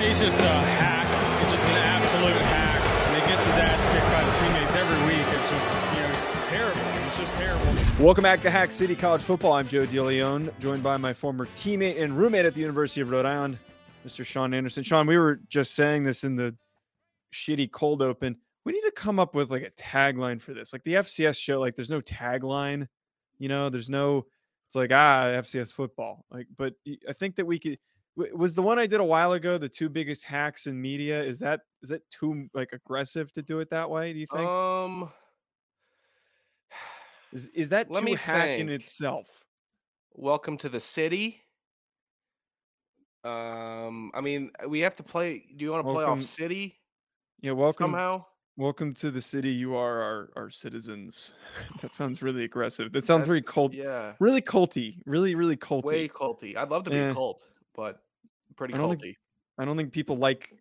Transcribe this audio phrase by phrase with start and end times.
[0.00, 1.06] He's just a hack.
[1.42, 2.80] He's just an absolute hack.
[3.08, 5.26] And he gets his ass kicked by his teammates every week.
[5.28, 7.06] It's just, you know, it's terrible.
[7.06, 8.02] It's just terrible.
[8.02, 9.52] Welcome back to Hack City College Football.
[9.52, 13.26] I'm Joe DeLeon, joined by my former teammate and roommate at the University of Rhode
[13.26, 13.58] Island,
[14.06, 14.24] Mr.
[14.24, 14.84] Sean Anderson.
[14.84, 16.56] Sean, we were just saying this in the
[17.34, 18.36] shitty cold open.
[18.64, 20.72] We need to come up with like a tagline for this.
[20.72, 22.88] Like the FCS show, like there's no tagline,
[23.38, 24.24] you know, there's no,
[24.66, 26.24] it's like, ah, FCS football.
[26.30, 26.72] Like, but
[27.06, 27.78] I think that we could,
[28.34, 31.22] was the one I did a while ago, the two biggest hacks in media.
[31.22, 34.12] Is that, is that too like aggressive to do it that way?
[34.12, 34.48] Do you think?
[34.48, 35.10] Um,
[37.32, 39.26] is, is that let too me hack in itself?
[40.14, 41.40] welcome to the city.
[43.24, 45.44] Um, I mean, we have to play.
[45.56, 46.76] Do you want to play off city
[47.42, 47.52] Yeah.
[47.52, 47.84] Welcome.
[47.92, 48.24] somehow?
[48.56, 49.50] Welcome to the city.
[49.50, 51.34] You are our, our citizens.
[51.82, 52.92] that sounds really aggressive.
[52.92, 55.84] That sounds very That's- cult, Yeah, really culty, really, really culty.
[55.84, 56.56] way culty.
[56.56, 57.10] I'd love to be Eh.
[57.10, 57.42] a cult,
[57.74, 58.00] but
[58.60, 59.00] pretty I don't culty.
[59.00, 59.16] think-
[59.58, 60.52] I don't think people like,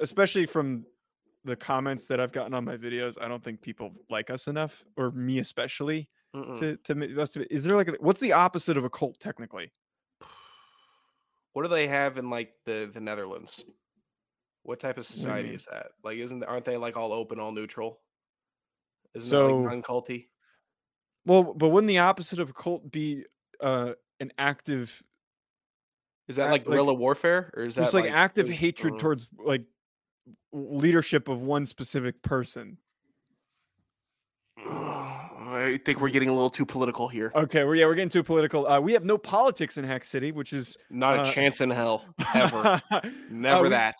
[0.00, 0.84] especially from
[1.44, 3.16] the comments that I've gotten on my videos.
[3.20, 6.58] I don't think people like us enough, or me especially, Mm-mm.
[6.60, 7.52] to to us to.
[7.52, 9.72] Is there like a, what's the opposite of a cult technically?
[11.52, 13.64] What do they have in like the the Netherlands?
[14.64, 15.56] What type of society mean?
[15.56, 15.88] is that?
[16.02, 18.00] Like, isn't aren't they like all open, all neutral?
[19.14, 20.28] Isn't So- it like non-culty?
[21.26, 23.24] Well, but wouldn't the opposite of a cult be
[23.60, 25.02] uh an active,
[26.28, 29.28] Is that like like- guerrilla warfare, or is that just like, active hatred uh, towards
[29.38, 29.64] like
[30.52, 32.78] leadership of one specific person?
[34.56, 37.30] I think we're getting a little too political here.
[37.34, 38.66] Okay, well, yeah, we're getting too political.
[38.66, 41.70] Uh, we have no politics in Hack City, which is Not a uh, chance in
[41.70, 42.82] hell, ever.
[43.30, 43.96] Never we- that.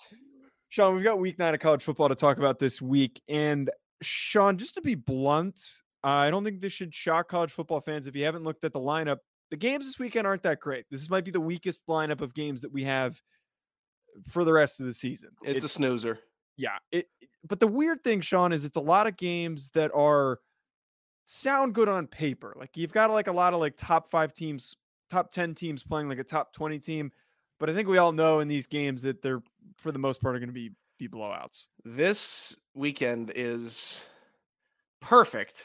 [0.68, 3.22] Sean, we've got week nine of college football to talk about this week.
[3.28, 3.70] And
[4.02, 5.60] Sean, just to be blunt,
[6.02, 8.80] I don't think this should shock college football fans if you haven't looked at the
[8.80, 9.18] lineup.
[9.54, 10.84] The games this weekend aren't that great.
[10.90, 13.22] This might be the weakest lineup of games that we have
[14.28, 15.30] for the rest of the season.
[15.44, 16.18] It's, a snoozer.
[16.56, 16.78] yeah.
[16.90, 20.40] It, it- but the weird thing, Sean, is it's a lot of games that are
[21.26, 22.52] sound good on paper.
[22.58, 24.74] Like you've got like a lot of like top five teams,
[25.08, 27.12] top 10 teams playing like a top 20 team.
[27.60, 29.40] But I think we all know in these games that they're
[29.78, 31.66] for the most part are going to be be blowouts.
[31.84, 34.02] This weekend is
[35.00, 35.64] perfect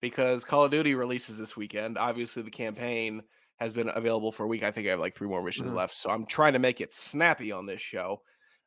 [0.00, 1.98] because Call of Duty releases this weekend.
[1.98, 3.22] Obviously, the campaign
[3.56, 4.62] has been available for a week.
[4.62, 5.74] I think I have like three more missions Mhm.
[5.74, 5.94] left.
[5.94, 8.22] So I'm trying to make it snappy on this show.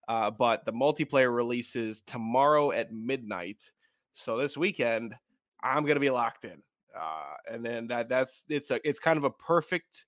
[0.08, 3.72] Uh, but the multiplayer releases tomorrow at midnight.
[4.12, 5.16] So this weekend,
[5.64, 6.64] I'm gonna be locked in.
[6.94, 10.06] Uh, and then that that's it's a it's kind of a perfect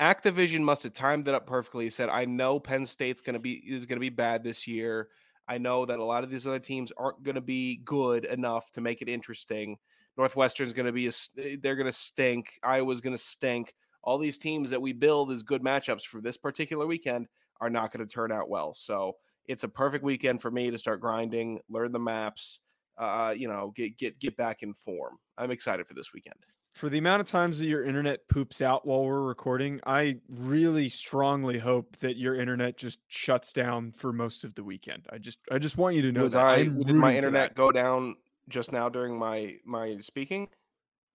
[0.00, 1.84] Activision must have timed it up perfectly.
[1.84, 4.66] He said, "I know Penn State's going to be is going to be bad this
[4.66, 5.10] year.
[5.48, 8.70] I know that a lot of these other teams aren't going to be good enough
[8.72, 9.78] to make it interesting.
[10.16, 12.52] Northwestern's going to be a, eh, they're going to stink.
[12.62, 13.74] Iowa's going to stink.
[14.02, 17.26] All these teams that we build as good matchups for this particular weekend
[17.60, 18.72] are not going to turn out well.
[18.74, 19.16] So
[19.46, 22.60] it's a perfect weekend for me to start grinding, learn the maps,
[22.98, 25.16] uh, you know, get get get back in form.
[25.36, 26.36] I'm excited for this weekend.
[26.72, 30.90] For the amount of times that your internet poops out while we're recording, I really
[30.90, 35.06] strongly hope that your internet just shuts down for most of the weekend.
[35.10, 37.72] I just I just want you to know Was that I did my internet go
[37.72, 38.16] down
[38.48, 40.48] just now during my my speaking?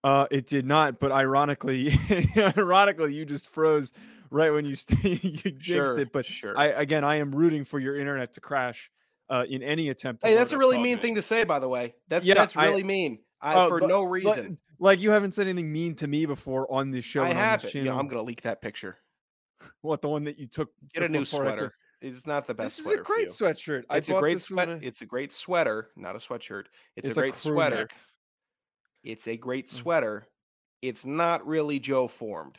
[0.03, 1.93] Uh, it did not, but ironically,
[2.57, 3.93] ironically, you just froze
[4.31, 6.11] right when you st- you jinxed Sure, it.
[6.11, 6.57] But sure.
[6.57, 8.89] I again, I am rooting for your internet to crash
[9.29, 10.21] uh, in any attempt.
[10.21, 11.93] To Hey, that's a really mean thing to say, by the way.
[12.07, 13.19] That's Yeah, that's I- really mean.
[13.41, 14.57] I, Uh, for but- no but, reason.
[14.79, 17.23] Like you haven't said anything mean to me before on this show.
[17.23, 17.63] I have.
[17.71, 18.97] Yeah, I'm gonna leak that picture.
[19.81, 20.69] What the one that you took?
[20.91, 21.75] Get a new I took- sweater.
[22.01, 23.83] It's not the best This is a great sweatshirt.
[23.91, 24.69] It's a great sweat.
[24.69, 26.65] I- It's a great sweater, not a sweatshirt.
[26.95, 27.75] It's, It's a great crew sweater.
[27.77, 27.95] neck.
[29.03, 29.69] It's a great Mm.
[29.69, 30.25] sweater.
[30.81, 32.57] It's not really Joe formed.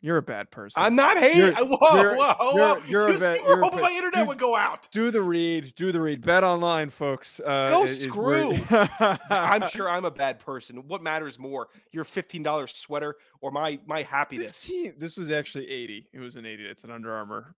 [0.00, 0.80] You're a bad person.
[0.80, 1.38] I'm not hating.
[1.38, 2.54] You're- Whoa, you're- whoa, whoa!
[2.76, 4.88] you're- you're a you see you're hoping my internet Dude, would go out.
[4.92, 5.74] do the read.
[5.74, 6.24] Do the read.
[6.24, 7.40] Bet online, folks.
[7.40, 8.06] Uh, Go i- is
[9.30, 10.76] I'm sure I'm a bad person.
[10.86, 14.64] What matters more, your fifteen dollars sweater or my my happiness?
[14.64, 16.08] 15 This was actually 80.
[16.12, 16.64] It was an 80.
[16.66, 17.56] It's an Under Armour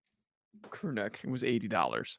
[0.71, 1.21] crew neck.
[1.23, 2.19] It was $80.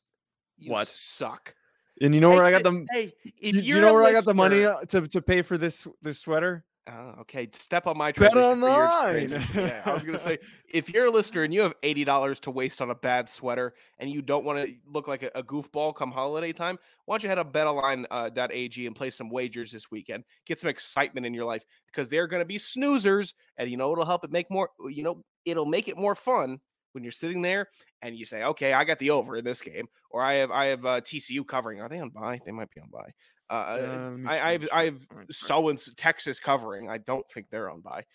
[0.59, 0.87] You What?
[0.87, 1.55] suck?
[1.99, 4.11] And you know where I got the- Hey, if do, do you know where I
[4.11, 6.63] got the money to, to pay for this this sweater?
[6.87, 9.29] Oh, okay, step on my Bet transition for your online.
[9.53, 10.39] Yeah, I was gonna say
[10.73, 13.75] if you're a listener and you have eighty dollars to waste on a bad sweater
[13.99, 17.23] and you don't want to look like a, a goofball come holiday time, why don't
[17.23, 20.23] you head up betonline.ag uh, and play some wagers this weekend?
[20.47, 24.05] Get some excitement in your life because they're gonna be snoozers, and you know it'll
[24.05, 24.69] help it make more.
[24.89, 26.59] You know it'll make it more fun
[26.93, 27.67] when you're sitting there
[28.01, 30.65] and you say, "Okay, I got the over in this game," or "I have I
[30.65, 32.39] have uh, TCU covering." Are they on bye?
[32.43, 33.11] They might be on bye.
[33.51, 35.33] Uh, Uh, I, I have I've All right, all right.
[35.33, 36.89] so and Texas covering.
[36.89, 38.05] I don't think they're on bye.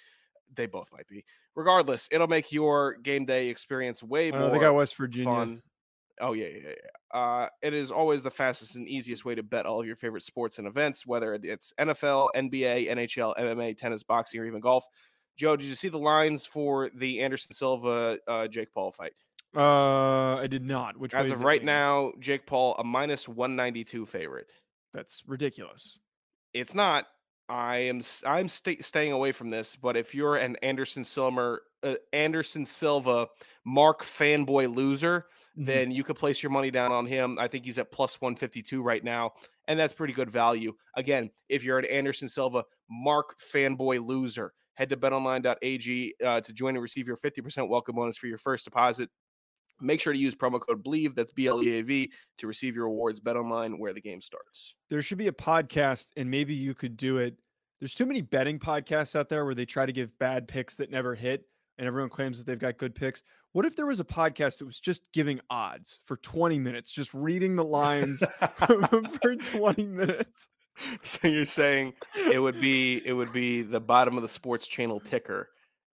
[0.55, 1.25] they both might be.
[1.55, 5.31] Regardless, it'll make your game day experience way more they got West Virginia.
[5.31, 5.63] fun.
[6.21, 7.19] Oh yeah, yeah, yeah.
[7.19, 10.23] Uh, it is always the fastest and easiest way to bet all of your favorite
[10.23, 14.87] sports and events, whether it's NFL, NBA, NHL, MMA, tennis, boxing, or even golf.
[15.37, 19.13] Joe, did you see the lines for the Anderson Silva uh, Jake Paul fight?
[19.55, 20.99] Uh, I did not.
[20.99, 24.49] Which As of right now, Jake Paul a minus one ninety two favorite.
[24.97, 26.01] That's ridiculous.
[26.53, 27.07] It's not.
[27.49, 28.01] I am.
[28.25, 29.77] I'm sta staying away from this.
[29.77, 33.29] But if you're an Anderson Silva, uh, Anderson Silva,
[33.65, 35.27] Mark fanboy loser,
[35.57, 35.65] Mhm.
[35.67, 37.39] then you could place your money down on him.
[37.39, 39.33] I think he's at plus 152 right now,
[39.69, 40.75] and that's pretty good value.
[40.97, 46.75] Again, if you're an Anderson Silva Mark fanboy loser, head to betonline.ag uh, to join
[46.77, 49.11] and receive your 50% welcome bonus for your first deposit.
[49.81, 51.15] Make sure to use promo code Believe.
[51.15, 53.21] that's B L E A V, to receive your rewards.
[53.21, 54.75] Bet online where the game starts.
[54.91, 57.37] there should be a podcast, and maybe you could do it.
[57.81, 60.91] There's too many betting podcasts out there where they try to give bad picks that
[60.91, 61.45] never hit,
[61.77, 63.23] and everyone claims that they've got good picks.
[63.53, 67.13] What if there was a podcast that was just giving odds for 20 minutes, just
[67.15, 68.23] reading the lines
[68.67, 70.49] for 20 minutes?
[71.03, 71.95] so you're saying
[72.31, 75.49] it would be it would be the bottom of the sports channel ticker,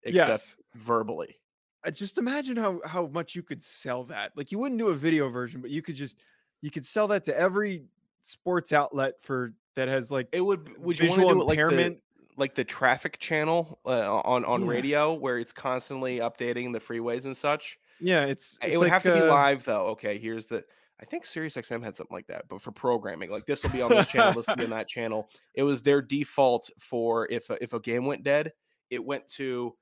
[0.04, 0.56] except Yes.
[0.76, 1.36] verbally.
[1.84, 4.32] I just imagine how how much you could sell that.
[4.36, 6.18] Like you wouldn't do a video version, but you could just
[6.62, 7.86] you could sell that to every
[8.22, 10.78] sports outlet for that has like It would.
[10.80, 11.98] Would you want to do it like the
[12.38, 14.70] like the traffic channel uh, on on Yeah.
[14.70, 17.78] radio where it's constantly updating the freeways and such?
[18.00, 19.88] yeah, it's, it would like, have to be uh, live though.
[19.88, 20.64] Okay, here's the.
[21.00, 23.90] I think SiriusXM had something like that, but for programming, like this will be on
[23.90, 25.30] this channel, this will be on that channel.
[25.56, 28.54] It was their default for if a, if a game went dead,
[28.92, 29.76] it went to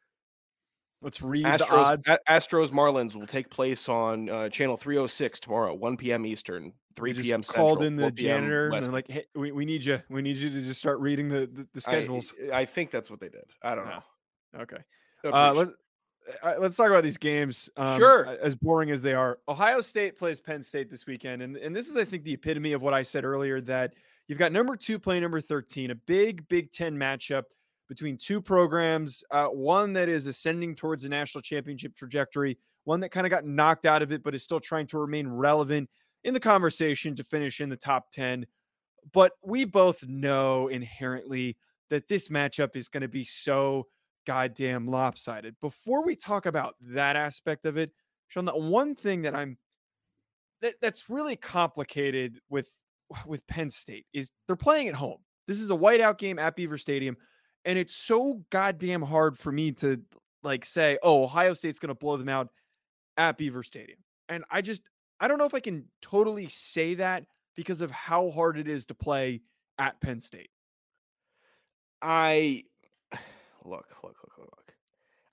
[1.01, 1.71] Let's read the Astros.
[1.71, 2.07] odds.
[2.09, 6.25] A- Astros Marlins will take place on uh, channel 306 tomorrow, 1 p.m.
[6.25, 7.41] Eastern, 3 p.m.
[7.41, 7.65] Central.
[7.67, 8.37] called in the 4 p.m.
[8.41, 10.01] janitor and West they're like, "Hey, we, we need you.
[10.09, 13.19] We need you to just start reading the the, the schedules." I, think that's what
[13.21, 13.45] they did.
[13.63, 14.01] I don't Yeah.
[14.53, 14.61] know.
[14.63, 14.77] okay.
[15.23, 15.71] Uh, pretty
[16.43, 17.69] let, uh, let's talk about these games.
[17.77, 18.37] Um, Sure.
[18.41, 21.87] As boring as they are, Ohio State plays Penn State this weekend, and and this
[21.87, 23.93] is, I think, the epitome of what I said earlier that
[24.27, 27.43] you've got number two playing number thirteen, a big Big Ten matchup
[27.89, 33.09] between two programs, uh, one that is ascending towards the national championship trajectory, one that
[33.09, 35.89] kind of got knocked out of it, but is still trying to remain relevant
[36.23, 38.45] in the conversation to finish in the top ten.
[39.11, 41.57] But we both know inherently
[41.89, 43.87] that this matchup is going to be so
[44.27, 45.55] goddamn lopsided.
[45.59, 47.91] Before we talk about that aspect of it,
[48.27, 49.57] Sean, the one thing that I'm
[50.61, 52.75] that, that's really complicated with
[53.25, 55.17] with Penn State is they're playing at home.
[55.47, 57.17] This is a whiteout game at Beaver Stadium,
[57.65, 60.01] and it's so goddamn hard for me to
[60.43, 62.49] like say, "Oh, Ohio State's going to blow them out
[63.17, 64.83] at Beaver Stadium." And I just
[65.19, 67.25] I don't know if I can totally say that
[67.55, 69.41] because of how hard it is to play
[69.77, 70.49] at Penn State.
[72.01, 72.63] I
[73.65, 74.73] look, look, look, look, look.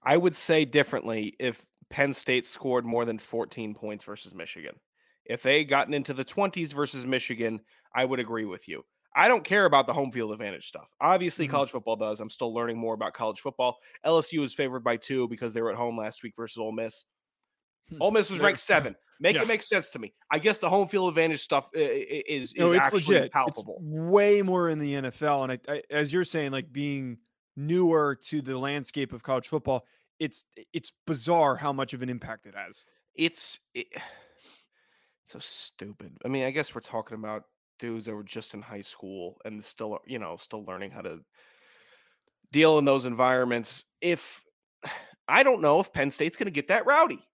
[0.03, 4.75] I would say differently if Penn State scored more than 14 points versus Michigan.
[5.25, 7.61] If they gotten into the 20s versus Michigan,
[7.95, 8.85] I would agree with you.
[9.17, 10.93] I don't care about the home field advantage stuff.
[11.01, 11.51] Obviously, Mhm.
[11.53, 12.21] college football does.
[12.21, 13.79] I'm still learning more about college football.
[14.05, 17.05] LSU is favored by two because they were at home last week versus Ole Miss.
[17.89, 18.03] Hmm.
[18.03, 18.95] Ole Miss was ranked seven.
[19.19, 19.43] Make Yeah.
[19.43, 20.13] it make sense to me.
[20.31, 23.33] I guess the home field advantage stuff is, is no, it's actually legit.
[23.33, 23.77] palpable.
[23.81, 27.17] It's way more in the NFL, and I, I, as you're saying, like being
[27.57, 29.87] newer to the landscape of college football,
[30.19, 32.85] it's it's bizarre how much of an impact it has.
[33.15, 33.87] it's it,
[35.25, 36.19] so stupid.
[36.25, 37.45] I mean, I guess we're talking about
[37.79, 41.21] dudes that were just in high school and still, you know, still learning how to
[42.53, 43.85] deal in those environments.
[44.01, 44.43] If
[45.29, 47.27] I don't know if Penn State's going to get that rowdy.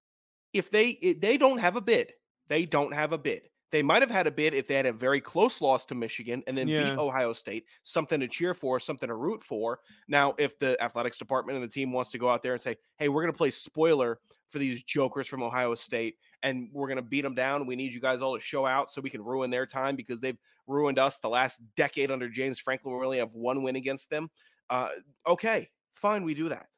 [0.53, 2.13] If they i- they don't have a bid,
[2.49, 3.43] they don't have a bid.
[3.73, 6.45] They might have had a bid if they had a very close loss to Michigan
[6.47, 6.75] and then Yeah.
[6.75, 9.81] beat Ohio State, something to cheer for, something to root for.
[10.09, 12.77] Now, if the athletics department and the team wants to go out there and say,
[12.99, 16.97] "Hey, we're going to play spoiler for these jokers from Ohio State, and we're going
[16.97, 17.67] to beat them down.
[17.67, 20.21] We need you guys all to show out so we can ruin their time because
[20.21, 22.97] they've ruined us the last decade under James Franklin.
[22.99, 24.31] We only have one win against them."
[24.71, 24.91] Uh,
[25.27, 26.69] okay, fine, we do that,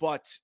[0.00, 0.38] but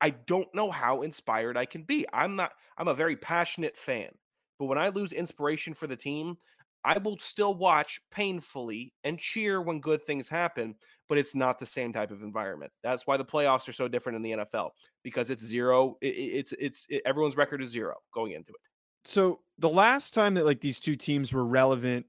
[0.00, 2.06] I don't know how inspired I can be.
[2.12, 2.54] I'm not.
[2.76, 4.18] I'm a very passionate fan,
[4.58, 6.38] but when I lose inspiration for the team,
[6.84, 10.76] I will still watch painfully and cheer when good things happen,
[11.08, 12.72] but it's not the same type of environment.
[12.82, 14.70] That's why the playoffs are so different in the NFL
[15.02, 15.98] because it's zero.
[16.02, 18.60] i- i- It's it's it, everyone's record is zero going into it.
[19.04, 22.06] So the last time that like these two teams were relevant,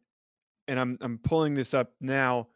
[0.67, 2.49] and I'm I'm pulling this up now,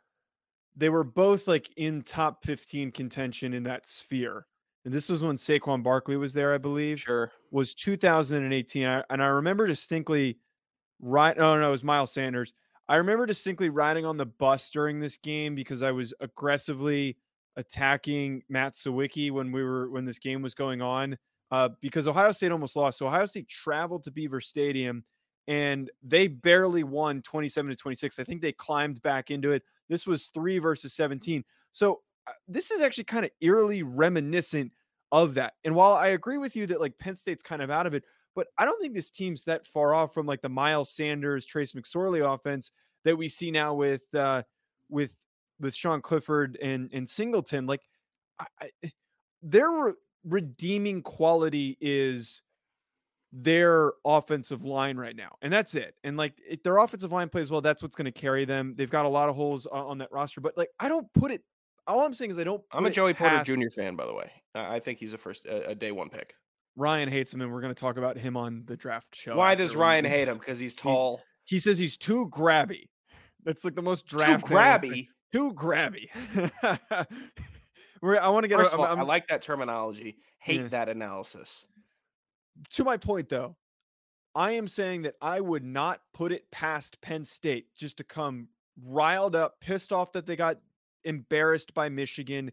[0.75, 4.47] they were both like in top 15 contention in that sphere.
[4.85, 6.99] And this was when Saquon Barkley was there, I believe.
[6.99, 7.31] Sure.
[7.51, 10.37] was 2018 I, and i remember distinctly
[10.99, 12.53] right oh no it was miles sanders
[12.87, 17.17] i remember distinctly riding on the bus during this game because i was aggressively
[17.55, 21.17] attacking Matt Sawicki when we were when this game was going on
[21.51, 22.97] uh, because Ohio State almost lost.
[22.97, 25.03] So Ohio State traveled to Beaver Stadium
[25.47, 28.19] and they barely won 27 to 26.
[28.19, 29.63] I think they climbed back into it.
[29.89, 31.43] This was three versus 17.
[31.71, 32.01] So
[32.47, 34.71] this is actually kind of eerily reminiscent
[35.11, 35.53] of that.
[35.63, 38.03] And while I agree with you that like Penn State's kind of out of it,
[38.35, 41.73] but I don't think this team's that far off from like the Miles Sanders, Trace
[41.73, 42.71] McSorley offense
[43.03, 44.43] that we see now with uh
[44.89, 45.13] with
[45.59, 47.65] with Sean Clifford and and Singleton.
[47.65, 47.81] Like
[48.39, 48.89] I, I, eh,
[49.41, 52.41] their re- redeeming quality is
[53.33, 55.95] their offensive line right now, and that's it.
[56.03, 58.75] And like if their offensive line plays well, that's what's going to carry them.
[58.77, 61.31] They've got a lot of holes on, on, that roster, but like I don't put
[61.31, 61.43] it.
[61.87, 62.63] All I'm saying is I don't.
[62.71, 63.69] I'm a Joey Porter Jr.
[63.69, 64.31] fan, by the way.
[64.53, 66.35] I think he's a first a, a day one pick.
[66.75, 69.35] Ryan hates him, and we're going to talk about him on the draft show.
[69.35, 70.37] Why does Ryan hate him?
[70.37, 71.21] Because he's tall.
[71.43, 72.87] He, he, says he's too grabby.
[73.43, 74.47] That's like the most draft.
[74.47, 75.07] Too grabby.
[75.33, 76.07] Too grabby.
[78.03, 78.57] I want to get.
[78.57, 80.17] First a, all, i like that terminology.
[80.39, 80.67] Hate yeah.
[80.69, 81.65] that analysis.
[82.71, 83.55] To my point, though,
[84.35, 88.49] I am saying that I would not put it past Penn State just to come
[88.87, 90.57] riled up, pissed off that they got
[91.03, 92.51] embarrassed by Michigan,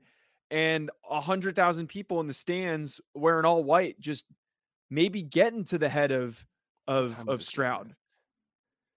[0.51, 4.25] and a hundred thousand people in the stands wearing all white, just
[4.91, 6.45] maybe getting to the head of
[6.87, 7.95] of of Stroud.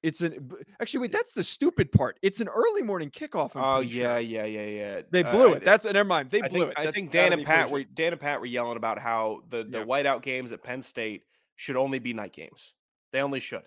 [0.03, 1.11] It's an actually wait.
[1.11, 2.17] That's the stupid part.
[2.23, 3.55] It's an early morning kickoff.
[3.55, 4.19] I'm oh yeah, sure.
[4.19, 5.01] yeah, yeah, yeah.
[5.11, 5.63] They blew uh, it.
[5.63, 6.31] That's never mind.
[6.31, 6.75] They I blew think, it.
[6.77, 9.63] That's I think Dan and Pat were Dan and Pat were yelling about how the
[9.63, 9.85] the yeah.
[9.85, 11.23] whiteout games at Penn State
[11.55, 12.73] should only be night games.
[13.13, 13.63] They only should.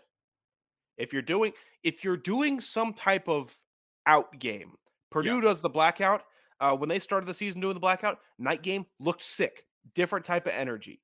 [0.96, 1.52] If you're doing
[1.84, 3.56] if you're doing some type of
[4.06, 4.72] out game,
[5.14, 5.40] Purdue yeah.
[5.40, 6.23] does the blackout.
[6.61, 9.64] Uh, when they started the season doing the blackout, night game looked sick.
[9.94, 11.00] Different type of energy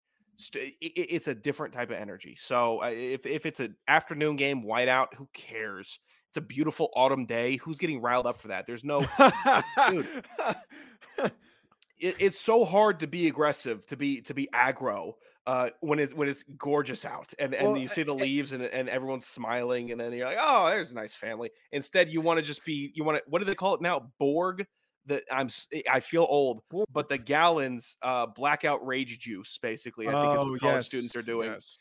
[0.81, 2.37] it's a different type of energy.
[2.38, 5.99] So if if it's an afternoon game, whiteout, who cares?
[6.29, 7.57] It's a beautiful autumn day.
[7.57, 8.67] Who's getting riled up for that?
[8.67, 9.05] There's no
[9.90, 10.07] dude.
[12.02, 16.14] It, it's so hard to be aggressive, to be to be aggro uh, when it's
[16.14, 19.90] when it's gorgeous out, and and well, you see the leaves and and everyone's smiling,
[19.90, 21.50] and then you're like, oh, there's a nice family.
[21.73, 24.11] Instead, you want to just be you want to what do they call it now?
[24.18, 24.66] Borg
[25.06, 30.12] that I'm eh, I feel old, but the gallons uh blackout rage juice basically I
[30.12, 31.52] think oh, is what college yes, students are doing.
[31.52, 31.78] Yes.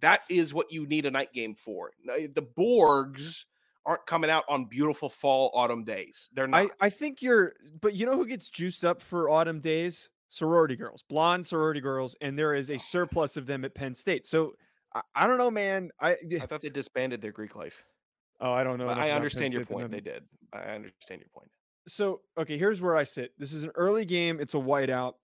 [0.00, 1.92] That is what you need a night game for.
[2.06, 3.44] The Borgs
[3.84, 6.28] aren't coming out on beautiful fall autumn days.
[6.32, 6.70] They're not.
[6.80, 10.08] I, I think you're but you know who gets juiced up for autumn days?
[10.32, 12.78] Sorority girls, blonde sorority girls, and there is a oh.
[12.78, 14.26] surplus of them at Penn State.
[14.26, 14.54] So
[14.94, 15.90] I, I don't know, man.
[16.00, 17.84] I I thought they disbanded their Greek life.
[18.40, 18.88] Oh, I don't know.
[18.88, 19.90] I understand your point.
[19.90, 20.24] They did.
[20.52, 21.50] I understand your point
[21.86, 23.32] so okay, here's where I sit.
[23.38, 24.40] This is an early game.
[24.40, 25.14] It's a whiteout,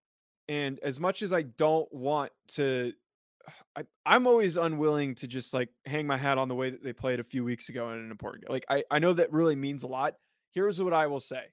[0.48, 2.92] and as much as I don't want to,
[3.76, 6.92] I, I'm always unwilling to just like hang my hat on the way that they
[6.92, 8.52] played a few weeks ago in an important game.
[8.52, 10.14] Like I, I know that really means a lot.
[10.52, 11.44] Here's what I will say: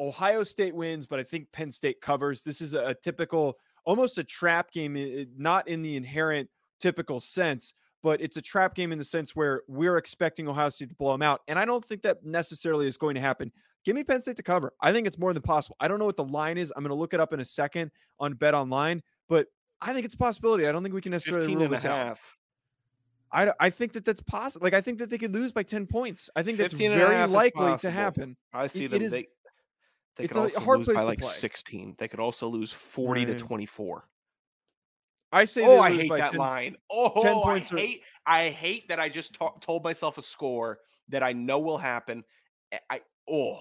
[0.00, 2.42] Ohio State wins, but I think Penn State covers.
[2.44, 6.48] This is a, a typical, almost a trap game, not in the inherent
[6.80, 10.90] typical sense, but it's a trap game in the sense where we're expecting Ohio State
[10.90, 11.40] to blow them out.
[11.48, 13.50] And I don't think that necessarily is going to happen.
[13.84, 14.72] Give me Penn State to cover.
[14.80, 15.76] I think it's more than possible.
[15.80, 16.72] I don't know what the line is.
[16.76, 17.90] I'm going to look it up in a second
[18.20, 19.46] on Bet Online, but
[19.80, 20.66] I think it's a possibility.
[20.66, 22.18] I don't think we can necessarily rule this out.
[23.30, 24.64] I, I think that that's possible.
[24.64, 26.30] Like I think that they could lose by ten points.
[26.34, 28.36] I think that's very likely to happen.
[28.52, 28.96] I see them.
[28.96, 29.26] It is, they,
[30.18, 31.94] they it's could a hard lose by like sixteen.
[31.98, 33.38] They could also lose forty right.
[33.38, 34.04] to twenty-four.
[35.30, 35.64] I say.
[35.64, 36.76] Oh, I hate that 10, line.
[36.90, 38.02] Oh, 10 points I hate.
[38.26, 42.24] I hate that I just t- told myself a score that I know will happen.
[42.90, 43.58] I oh.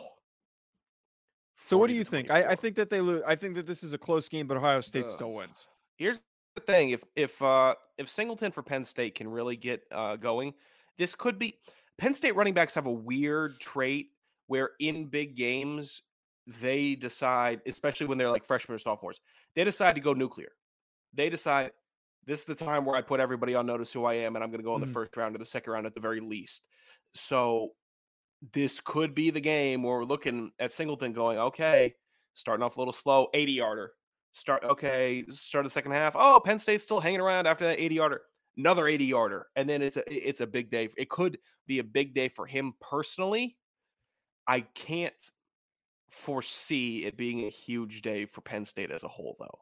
[1.63, 2.31] So what do you think?
[2.31, 3.21] I, I, think that they lose.
[3.27, 5.67] I think that this is a close game, but Ohio State uh, still wins.
[5.97, 6.19] Here's
[6.55, 10.53] the thing: if if uh, if Singleton for Penn State can really get uh, going,
[10.97, 11.55] this could be.
[11.97, 14.11] Penn State running backs have a weird trait
[14.47, 16.01] where in big games
[16.47, 19.19] they decide, especially when they're like freshmen or sophomores,
[19.55, 20.49] they decide to go nuclear.
[21.13, 21.71] They decide
[22.25, 24.49] this is the time where I put everybody on notice who I am, and I'm
[24.49, 24.93] going to go in the mm.
[24.93, 26.67] first round or the second round at the very least.
[27.13, 27.71] So
[28.53, 31.95] this could be the game where we're looking at Singleton going, okay,
[32.33, 33.91] starting off a little slow, 80 yarder.
[34.33, 36.15] Start okay, start the second half.
[36.15, 38.21] Oh, Penn State's still hanging around after that 80 yarder.
[38.55, 39.47] Another 80 yarder.
[39.55, 40.89] And then it's a it's a big day.
[40.95, 43.57] It could be a big day for him personally.
[44.47, 45.31] I can't
[46.09, 49.59] foresee it being a huge day for Penn State as a whole though.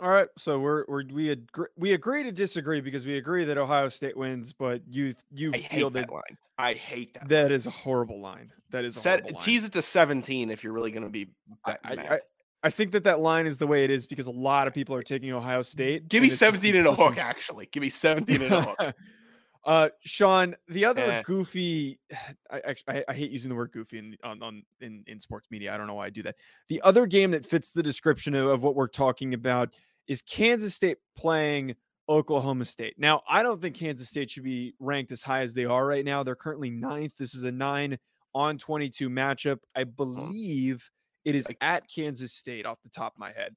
[0.00, 3.58] All right, so we're, we're we agree, we agree to disagree because we agree that
[3.58, 6.38] Ohio State wins, but you you I feel that, that, line.
[6.56, 7.28] I hate that.
[7.28, 7.52] That line.
[7.52, 8.52] is a horrible line.
[8.70, 11.26] That is a Set, tease it to seventeen if you're really going to be.
[11.64, 12.20] I, I,
[12.62, 14.94] I, think that that line is the way it is because a lot of people
[14.94, 16.08] are taking Ohio State.
[16.08, 17.18] Give me seventeen and a hook.
[17.18, 18.94] Actually, give me seventeen and a hook.
[19.68, 21.22] Uh, Sean, the other Eh.
[21.26, 22.00] goofy,
[22.50, 25.48] I actually I, I hate using the word goofy in on, on in in sports
[25.50, 25.74] media.
[25.74, 26.36] I don't know why I do that.
[26.68, 29.74] The other game that fits the description of, of what we're talking about
[30.06, 31.76] is Kansas State playing
[32.08, 32.94] Oklahoma State.
[32.96, 36.04] Now, I don't think Kansas State should be ranked as high as they are right
[36.04, 36.22] now.
[36.22, 37.12] They're currently ninth.
[37.18, 37.98] This is a nine
[38.34, 39.58] on 22 matchup.
[39.76, 40.88] I believe
[41.26, 43.54] it is at Kansas State off the top of my head.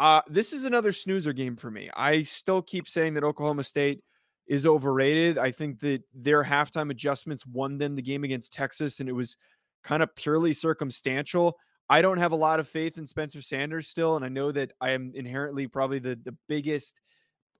[0.00, 1.88] Uh, this is another snoozer game for me.
[1.94, 4.02] I still keep saying that Oklahoma State
[4.46, 5.38] is overrated.
[5.38, 9.36] I think that their halftime adjustments won them the game against Texas, and it was
[9.82, 11.58] kind of purely circumstantial.
[11.88, 14.72] I don't have a lot of faith in Spencer Sanders still, and I know that
[14.80, 17.00] I am inherently probably the the biggest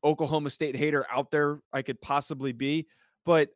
[0.03, 2.87] Oklahoma State hater out there I could possibly be,
[3.25, 3.51] but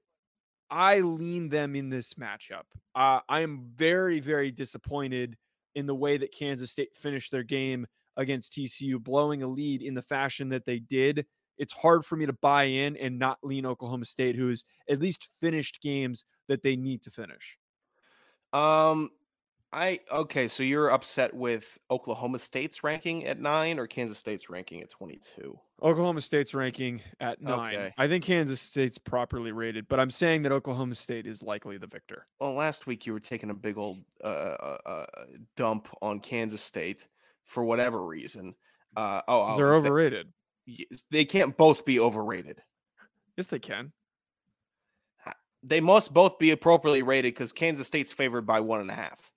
[0.71, 2.65] I lean them in this matchup.
[2.95, 5.37] Uh, I am very, very disappointed
[5.75, 9.95] in the way that Kansas State finished their game against TCU, blowing a lead in
[9.95, 11.25] the fashion that they did.
[11.59, 15.01] It's hard for me to buy in and not lean Oklahoma State, who has at
[15.01, 17.59] least finished games that they need to finish.
[18.53, 19.11] Um,
[19.73, 20.49] I okay.
[20.49, 25.59] So you're upset with Oklahoma State's ranking at nine or Kansas State's ranking at 22?
[25.83, 27.75] Oklahoma State's ranking at nine.
[27.75, 27.93] Okay.
[27.99, 31.87] I think Kansas State's properly rated, but I'm saying that Oklahoma State is likely the
[31.87, 32.27] victor.
[32.41, 35.07] Well, last week you were taking a big old uh, uh, uh,
[35.57, 37.07] dump on Kansas State
[37.45, 38.55] for whatever reason.
[38.97, 40.33] Uh, oh, oh, They're overrated.
[41.11, 42.63] They can't both be overrated.
[43.37, 43.93] Yes, they can.
[45.63, 49.31] They must both be appropriately rated because Kansas State's favored by one and a half.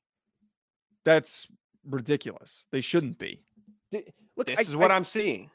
[1.03, 1.47] That's
[1.83, 2.67] ridiculous.
[2.71, 3.41] They shouldn't be.
[3.91, 5.49] Look, This I, is what I, am seeing.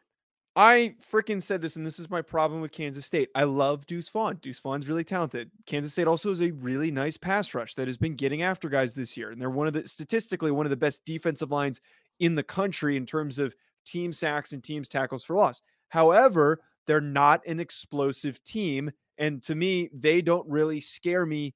[0.56, 3.28] I freaking said this, and this is my problem with Kansas State.
[3.34, 4.38] I love Deuce Vaughn.
[4.42, 5.50] Deuce Vaughn's really talented.
[5.66, 8.94] Kansas State also is a really nice pass rush that has been getting after guys
[8.94, 11.80] this year, and they're one of the statistically one of the best defensive lines
[12.18, 13.54] in the country in terms of
[13.86, 15.62] team sacks and teams tackles for loss.
[15.88, 21.54] However, they're not an explosive team, and to me, they don't really scare me.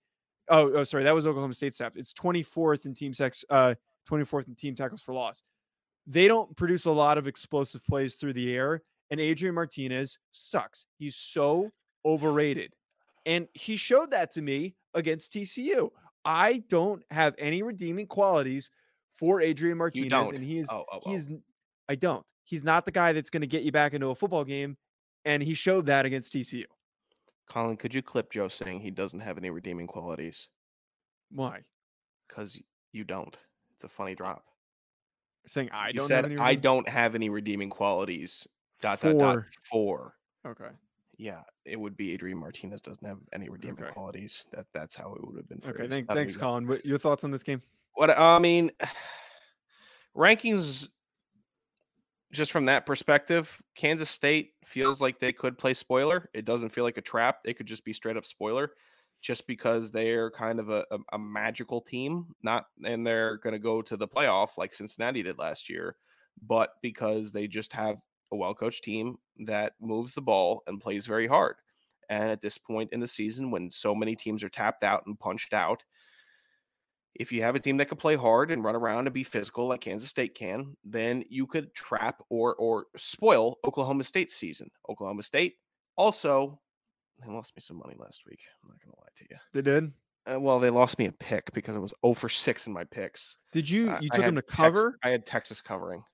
[0.48, 1.92] Oh, oh, sorry, that was Oklahoma State staff.
[1.96, 3.74] It's 24th in team sacks, uh,
[4.10, 5.42] 24th in team tackles for loss.
[6.06, 10.86] They don't produce a lot of explosive plays through the air, and Adrian Martinez sucks.
[10.98, 11.70] He's so
[12.04, 12.74] overrated.
[13.26, 15.90] And he showed that to me against TCU.
[16.24, 18.70] I don't have any redeeming qualities
[19.14, 21.16] for Adrian Martinez, and he is Oh, oh, he oh.
[21.16, 21.42] is n-
[21.90, 22.24] I don't.
[22.44, 24.76] He's not the guy that's going to get you back into a football game,
[25.24, 26.62] and he showed that against TCU.
[27.48, 30.46] Colin, could you clip Joe saying he doesn't have any redeeming qualities?
[31.32, 31.62] Why?
[32.28, 32.60] Because
[32.92, 33.36] you don't.
[33.74, 34.44] It's a funny drop.
[35.42, 38.46] You're saying I you don't said have any I redeeming- don't have any redeeming qualities.
[38.80, 40.14] Dot dot dot four.
[40.46, 40.70] Okay.
[41.18, 43.92] Yeah, it would be Adrian Martinez doesn't have any redeeming Okay.
[43.92, 44.46] qualities.
[44.52, 45.60] That that's how it would have been.
[45.66, 45.88] Okay.
[45.88, 46.68] Thank, thanks, Colin.
[46.68, 47.62] What, your thoughts on this game?
[47.94, 48.70] What I mean,
[50.16, 50.88] rankings.
[52.32, 56.28] Just from that perspective, Kansas State feels like they could play spoiler.
[56.32, 57.38] It doesn't feel like a trap.
[57.44, 58.72] It could just be straight up spoiler,
[59.20, 62.26] just because they're kind of a, a, a magical team.
[62.42, 65.96] Not and they're going to go to the playoff like Cincinnati did last year,
[66.46, 67.96] but because they just have
[68.32, 69.16] a well coached team
[69.46, 71.56] that moves the ball and plays very hard.
[72.08, 75.18] And at this point in the season, when so many teams are tapped out and
[75.18, 75.84] punched out,
[77.14, 79.66] if you have a team that can play hard and run around and be physical
[79.68, 84.68] like Kansas State can, then you could trap or or spoil Oklahoma State's season.
[84.88, 85.56] Oklahoma State
[85.96, 86.60] also
[87.24, 88.40] they lost me some money last week.
[88.62, 89.36] I'm not gonna lie to you.
[89.52, 89.92] They did.
[90.30, 92.84] Uh, well, they lost me a pick because I was 0 for 6 in my
[92.84, 93.38] picks.
[93.52, 93.90] Did you?
[93.90, 94.98] Uh, You I took them to Tex- cover?
[95.02, 96.04] I had Texas covering,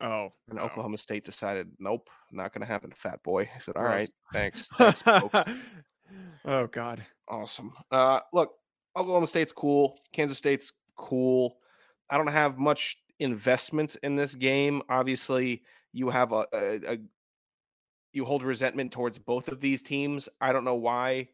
[0.00, 0.62] oh, and oh.
[0.64, 3.42] Oklahoma State decided, nope, not gonna happen, fat boy.
[3.54, 3.92] I said, all Gross.
[3.92, 4.68] right, thanks.
[4.78, 5.02] thanks
[6.44, 7.04] oh God.
[7.28, 7.72] Awesome.
[7.90, 8.52] Uh, look,
[8.96, 9.98] Oklahoma State's cool.
[10.12, 11.56] Kansas State's cool.
[12.10, 14.82] I don't have much investment in this game.
[14.88, 16.98] Obviously, you have a, a, a
[18.12, 20.28] you hold resentment towards both of these teams.
[20.40, 21.28] I don't know why.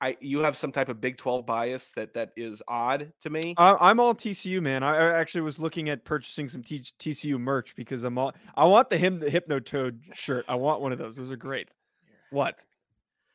[0.00, 3.54] I you have some type of Big Twelve bias that that is odd to me.
[3.58, 4.82] I, I'm all TCU, man.
[4.82, 8.32] I, I actually was looking at purchasing some T- TCU merch because I'm all.
[8.54, 10.46] I want the him the Hypnotoad shirt.
[10.48, 11.16] I want one of those.
[11.16, 11.68] Those are great.
[12.30, 12.64] What?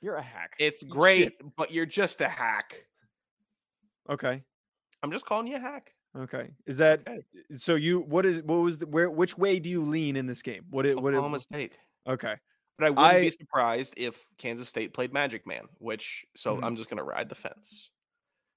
[0.01, 0.53] You're a hack.
[0.59, 0.89] It's Eat shit.
[0.89, 2.75] great, but you're just a hack.
[4.09, 4.43] Okay.
[5.03, 5.93] I'm just calling you a hack.
[6.17, 6.49] Okay.
[6.65, 7.21] Is that Okay.
[7.55, 7.75] so?
[7.75, 9.09] You what is what was the where?
[9.09, 10.65] Which way do you lean in this game?
[10.69, 10.95] What it?
[10.99, 11.17] What it?
[11.17, 11.77] Oklahoma State.
[12.07, 12.35] Okay.
[12.77, 16.63] But I wouldn't I- be surprised if Kansas State played Magic Man, which so Mhm.
[16.63, 17.91] I'm just gonna ride the fence.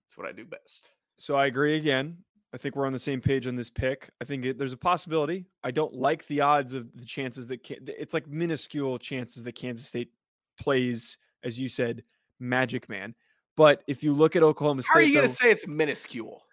[0.07, 0.91] That's what I do best.
[1.19, 2.25] So I agree again.
[2.53, 4.09] I think we're on the same page on this pick.
[4.21, 5.45] I think it, there's a possibility.
[5.63, 9.53] I don't like the odds of the chances that can, it's like minuscule chances that
[9.53, 10.13] Kansas State
[10.59, 12.05] plays, as you said,
[12.41, 13.15] Magic Man.
[13.59, 16.45] But if you look at Oklahoma State, How are you gonna say it's minuscule?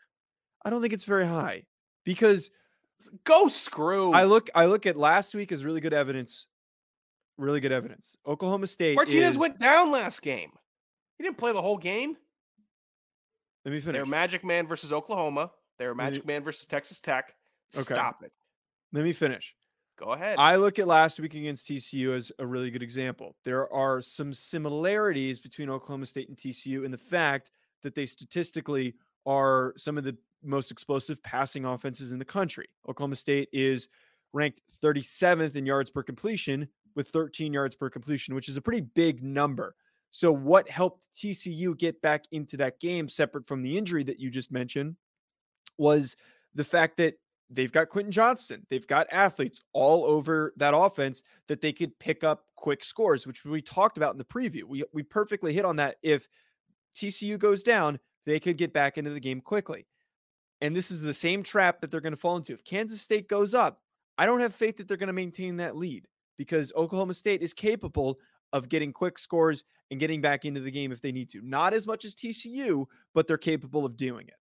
[0.66, 1.68] I don't think it's very high
[2.04, 2.50] because
[3.26, 4.12] Go screw.
[4.12, 6.48] I look I look at last week as really good evidence.
[7.38, 8.18] Really good evidence.
[8.26, 10.50] Oklahoma State Martinez is, went down last game.
[11.18, 12.18] He didn't play the whole game.
[13.66, 13.94] Let me finish.
[13.94, 14.10] They were finish.
[14.12, 15.52] Magic Man versus Oklahoma.
[15.78, 17.36] They were Let me- Magic Man versus Texas Tech.
[17.76, 17.84] Okay.
[17.84, 18.32] Stop it.
[18.94, 19.54] Let me finish.
[19.98, 20.38] Go ahead.
[20.38, 23.36] I look at last week against TCU as a really good example.
[23.46, 28.96] There are some similarities between Oklahoma State and TCU in the fact that they statistically
[29.26, 32.68] are some of the most explosive passing offenses in the country.
[32.90, 33.88] Oklahoma State is
[34.34, 38.82] ranked 37th in yards per completion with 13 yards per completion, which is a pretty
[38.82, 39.76] big number.
[40.12, 44.30] So, what helped TCU get back into that game, separate from the injury that you
[44.30, 44.96] just mentioned,
[45.78, 46.16] was
[46.54, 47.16] the fact that
[47.50, 48.66] they've got Quentin Johnston.
[48.70, 53.46] They've got athletes all over that offense that they could pick up quick scores, which
[53.46, 54.64] we talked about in the preview.
[54.64, 55.98] We we perfectly hit on that.
[56.02, 56.28] If
[56.96, 59.88] TCU goes down, they could get back into the game quickly.
[60.62, 62.54] And this is the same trap that they're going to fall into.
[62.54, 63.82] If Kansas State goes up,
[64.18, 67.54] I don't have faith that they're going to maintain that lead because Oklahoma State is
[67.54, 68.18] capable
[68.54, 71.42] of getting quick scores and getting back into the game if they need to.
[71.44, 74.36] Not as much as TCU, but they're capable of doing it.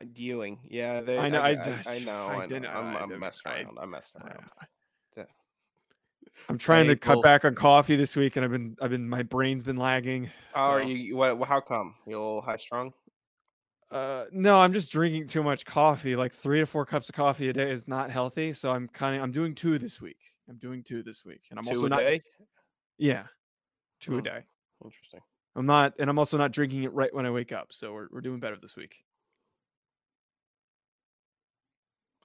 [0.00, 0.58] Uh, Dewing.
[0.68, 2.26] Yeah, they, I know, I, I I, just- I know.
[2.26, 2.46] I I, know.
[2.46, 3.78] didn't- I'm, I I'm messing I- around.
[3.80, 4.44] I'm messing around.
[6.48, 8.90] I'm trying Hey, to cut well- back on coffee this week, and I've been, I've
[8.90, 10.30] been, my brain's been lagging.
[10.54, 10.94] How are so- you?
[10.96, 11.42] you- What?
[11.46, 11.94] How come?
[12.06, 12.92] You a little high strung?
[13.90, 16.14] Uh, no, I'm just drinking too much coffee.
[16.16, 18.52] Like three to four cups of coffee a day is not healthy.
[18.52, 20.18] So I'm kind of, I'm doing two this week.
[20.48, 22.20] I'm doing two this week, and I'm Two also a not, day.
[22.98, 23.24] yeah,
[24.00, 24.22] two a Hmm.
[24.24, 24.44] day.
[24.84, 25.20] Interesting.
[25.56, 27.68] I'm not, and I'm also not drinking it right when I wake up.
[27.72, 28.96] So we're, we're doing better this week.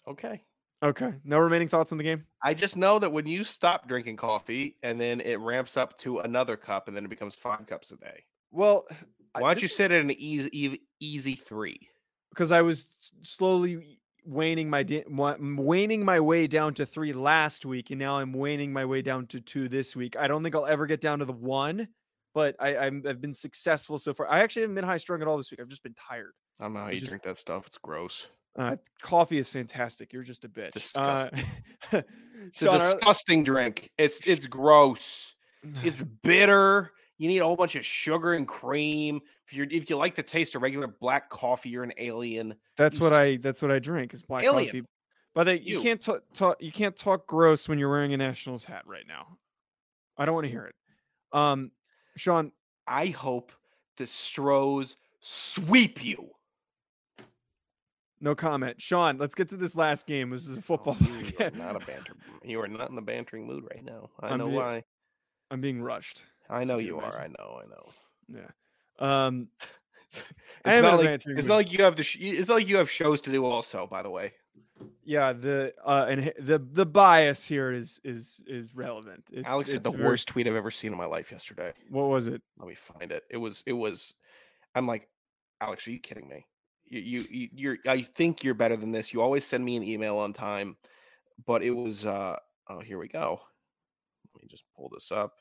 [0.07, 0.41] Okay.
[0.83, 1.13] Okay.
[1.23, 2.25] No remaining thoughts on the game.
[2.43, 6.19] I just know that when you stop drinking coffee and then it ramps up to
[6.19, 8.23] another cup and then it becomes five cups a day.
[8.51, 8.85] Well,
[9.33, 11.79] Why don't this you is- sit at an easy, easy, easy three?
[12.29, 13.81] because I was slowly
[14.25, 18.73] waning my da- waning my way down to three last week, and now I'm waning
[18.73, 20.17] my way down to two this week.
[20.17, 21.87] I don't think I'll ever get down to the one,
[22.33, 24.29] but I, I'm, I've been successful so far.
[24.29, 25.61] I actually haven't been high strung at all this week.
[25.61, 26.33] I've just been tired.
[26.59, 27.67] I don't know how I you just- drink that stuff.
[27.67, 28.27] It's gross.
[28.55, 30.13] Uh, coffee is fantastic.
[30.13, 30.71] You're just a bitch.
[30.71, 31.43] Disgusting.
[31.91, 32.01] Uh,
[32.47, 33.89] It's a Sean, disgusting drink.
[33.97, 35.35] It's it's gross.
[35.83, 36.91] It's bitter.
[37.17, 39.19] You need a whole bunch of sugar and cream.
[39.47, 42.53] If you're if you like the taste of regular black coffee, you're an alien.
[42.77, 43.37] That's you what s- I.
[43.37, 44.13] That's what I drink.
[44.13, 44.65] Is black Alien.
[44.67, 44.83] coffee.
[45.33, 45.81] But they, you You.
[45.81, 46.57] can't talk.
[46.61, 49.37] You can't talk gross when you're wearing a Nationals hat right now.
[50.17, 50.75] I don't want to hear it.
[51.33, 51.71] Um,
[52.15, 52.51] Sean,
[52.85, 53.51] I hope
[53.97, 56.29] the Stros sweep you.
[58.25, 58.81] No comment.
[58.81, 60.31] Sean, let's get to this last game.
[60.31, 60.97] This is a football.
[60.99, 62.13] Oh, you are not a banter.
[62.43, 64.09] You are not in the bantering mood right now.
[64.19, 64.83] I I'm know why.
[65.51, 66.23] I'm being rushed.
[66.49, 67.19] I know you can are.
[67.19, 67.61] I know.
[67.63, 68.41] I know.
[68.99, 69.27] Yeah.
[69.29, 69.47] Um,
[70.67, 71.47] It's, not like it's mood.
[71.47, 72.03] not like you have the.
[72.03, 73.45] Sh- it's not like you have shows to do.
[73.45, 74.31] Also, by the way,
[75.03, 75.33] yeah.
[75.33, 79.25] The uh, and the the bias here is is is relevant.
[79.31, 81.73] It's, Alex had it's the very- worst tweet I've ever seen in my life yesterday.
[81.89, 82.41] What was it?
[82.57, 83.23] Let me find it.
[83.29, 83.63] It was.
[83.67, 84.15] It was.
[84.73, 85.07] I'm like,
[85.61, 86.45] Alex, are you kidding me?
[86.87, 87.77] You, you, you you're.
[87.87, 89.13] I think you're better than this.
[89.13, 90.77] You always send me an email on time,
[91.45, 92.05] but it was.
[92.05, 93.39] uh Oh, here we go.
[94.33, 95.33] Let me just pull this up.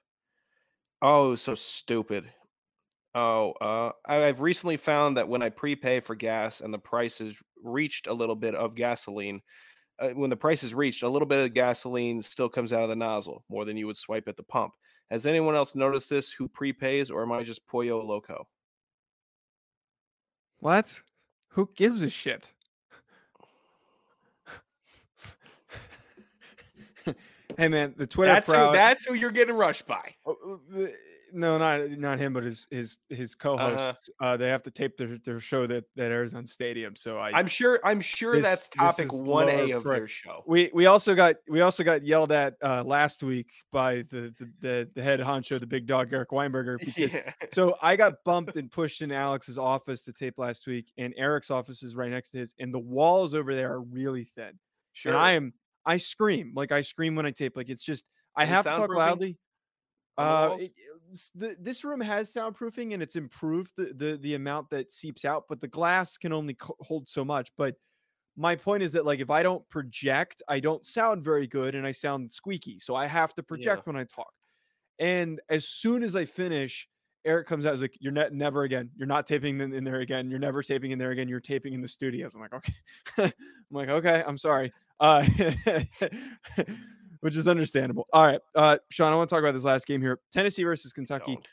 [1.01, 2.27] Oh, so stupid.
[3.15, 7.37] Oh, uh, I've recently found that when I prepay for gas and the price has
[7.63, 9.41] reached a little bit of gasoline,
[10.01, 12.89] uh, when the price is reached, a little bit of gasoline still comes out of
[12.89, 14.75] the nozzle more than you would swipe at the pump.
[15.11, 18.49] Has anyone else noticed this who prepays, or am I just pollo loco?
[20.59, 21.01] What?
[21.55, 22.51] Who gives a shit?
[27.57, 28.71] hey man, the Twitter That's crowd.
[28.71, 28.73] who.
[28.73, 30.17] That's who you're getting rushed by.
[30.27, 30.87] Oh, uh, uh,
[31.37, 34.09] No, not not him, but his his his co-host.
[34.21, 36.95] uh they have to tape their, their show that that airs on Stadium.
[36.95, 37.81] So I I'm sure.
[37.85, 40.45] I'm sure This- that's topic one A of their show.
[40.47, 44.51] we we also got we also got yelled at uh last week by the the
[44.61, 46.79] the, the head honcho, the big dog Eric Weinberger.
[46.85, 47.33] Because Yeah.
[47.53, 51.51] so I got bumped and pushed in Alex's office to tape last week, and Eric's
[51.51, 54.59] office is right next to his, and the walls over there are really thin.
[54.93, 55.11] Sure.
[55.13, 55.53] And I am
[55.85, 57.57] I scream like I scream when I tape.
[57.57, 58.05] Like it's just
[58.37, 59.37] I Any have to talk loudly.
[60.17, 60.71] Uh, it-
[61.35, 65.45] the, this room has soundproofing and it's improved the, the the amount that seeps out,
[65.49, 67.51] but the glass can only hold so much.
[67.57, 67.77] But
[68.37, 71.87] my point is that like if I don't project, I don't sound very good and
[71.87, 72.79] I sound squeaky.
[72.79, 74.33] So I have to project when I talk.
[74.99, 76.89] And as soon as I finish,
[77.25, 77.73] Eric comes out.
[77.73, 78.91] He's like, "You're ne- never again.
[78.97, 80.31] You're not taping in, in there again.
[80.31, 81.29] You're never taping in there again.
[81.29, 82.75] You're taping in the studios." I'm like, "Okay."
[83.19, 83.33] I'm
[83.71, 84.23] like, "Okay.
[84.27, 85.27] I'm sorry." Uh,
[87.25, 88.07] which is understandable.
[88.13, 90.93] All right, uh, Sean, I want to talk about this last game here: Tennessee versus
[90.93, 91.37] Kentucky.
[91.37, 91.49] Don't.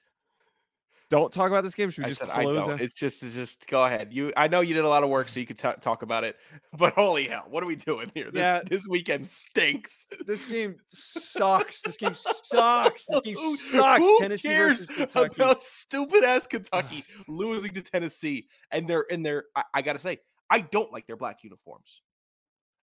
[1.10, 1.90] don't talk about this game?
[1.90, 2.66] Should we I just close?
[2.68, 2.82] don't.
[2.82, 4.12] It's just, it's just go ahead.
[4.12, 6.26] You, I know you did a lot of work, so you could ta- talk about
[6.26, 6.36] it.
[6.78, 8.32] But holy hell, what are we doing here?
[8.32, 8.62] This, Yeah.
[8.70, 10.08] this weekend stinks.
[10.26, 11.82] This game sucks.
[11.82, 13.06] This game sucks.
[13.06, 14.00] This game sucks.
[14.06, 15.36] Who Tennessee cares versus Kentucky.
[15.42, 18.48] about stupid ass Kentucky losing to Tennessee?
[18.72, 19.46] And they're in their.
[19.56, 20.18] I, I gotta say,
[20.50, 22.02] I don't like their black uniforms.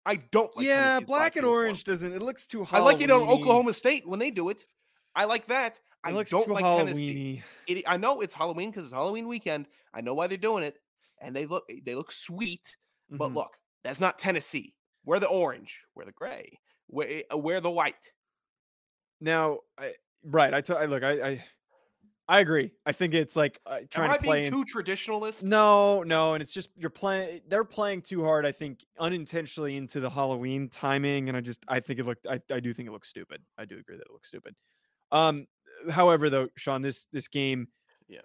[0.06, 0.64] I don't like.
[0.64, 0.68] It.
[0.68, 1.58] Yeah, Tennessee's black and uniform.
[1.64, 2.12] orange doesn't.
[2.14, 2.64] It looks too.
[2.64, 2.80] Hot.
[2.80, 4.64] I like it on Oklahoma State when they do it.
[5.14, 5.80] I like that.
[6.04, 7.06] I looks don't too like Tennessee.
[7.06, 7.44] Halloween-y.
[7.66, 9.66] It, I know it's Halloween because it's Halloween weekend.
[9.92, 10.78] I know why they're doing it,
[11.20, 12.76] and they look they look sweet.
[13.10, 13.34] But Mhm.
[13.34, 14.74] look, that's not Tennessee.
[15.04, 15.82] We're the orange.
[15.94, 16.58] We're the gray.
[16.88, 18.12] We're, we're the white.
[19.20, 20.52] Now, I, right?
[20.54, 21.02] I, t- I look.
[21.02, 21.44] I, I,
[22.28, 22.72] I agree.
[22.84, 24.40] I think it's like uh, trying Am I to play.
[24.42, 25.44] being in- too traditionalist?
[25.44, 27.40] No, no, and it's just you're playing.
[27.48, 28.44] They're playing too hard.
[28.44, 32.26] I think unintentionally into the Halloween timing, and I just I think it looked.
[32.26, 33.42] I, I do think it looks stupid.
[33.56, 34.56] I do agree that it looks stupid.
[35.12, 35.46] Um,
[35.88, 37.68] however, though, Sean, this this game,
[38.08, 38.20] Yeah.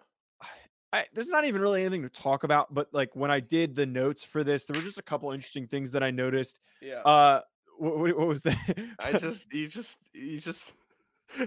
[0.94, 2.74] I, there's not even really anything to talk about.
[2.74, 5.68] But like when I did the notes for this, there were just a couple interesting
[5.68, 6.60] things that I noticed.
[6.82, 7.02] Yeah.
[7.06, 7.42] Uh,
[7.78, 8.58] what, what was that?
[9.00, 10.74] I just, you just, you just.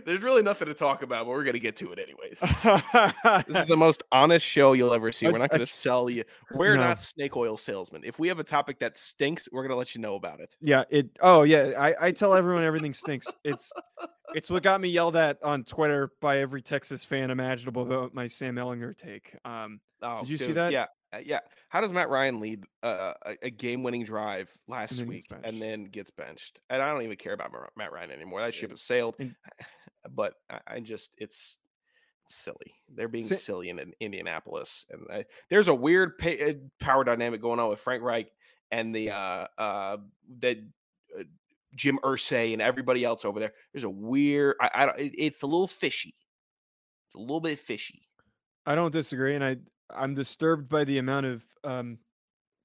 [0.05, 2.41] There's really nothing to talk about, but we're gonna get to it anyways.
[3.47, 5.27] This is the most honest show you'll ever see.
[5.27, 6.25] We're not going to sell you.
[6.55, 6.83] We're No.
[6.83, 8.03] not snake oil salesmen.
[8.05, 10.55] If we have a topic that stinks, we're going to let you know about it.
[10.61, 13.27] Yeah, it oh yeah, I, I tell everyone everything stinks.
[13.45, 13.73] It's
[14.35, 18.27] it's what got me yelled at on Twitter by every Texas fan imaginable about my
[18.27, 19.35] Sam Ehlinger take.
[19.45, 20.71] Um Oh, Did you see that?
[20.71, 20.87] Yeah,
[21.25, 21.41] yeah.
[21.69, 26.11] How does Matt Ryan lead uh, a, game-winning drive last gets week and then gets
[26.11, 26.61] benched?
[26.71, 28.41] And I don't even care about Matt Ryan anymore.
[28.41, 29.17] That ship has sailed.
[29.19, 29.35] And-
[30.15, 31.59] but I, I just, it's
[32.27, 32.75] silly.
[32.95, 37.41] They're being silly in, in Indianapolis, and I, there's a weird pa- uh, power dynamic
[37.43, 38.31] going on with Frank Reich
[38.71, 39.97] and the uh, uh,
[40.39, 40.65] the
[41.19, 41.23] uh,
[41.75, 43.53] Jim Irsay and everybody else over there.
[43.73, 44.57] There's a weird.
[44.61, 44.99] I, I don't.
[44.99, 46.15] it- it's a little fishy.
[47.09, 48.03] It's a little bit fishy.
[48.67, 49.57] I don't disagree, and I
[49.95, 51.99] I'm disturbed by the amount of um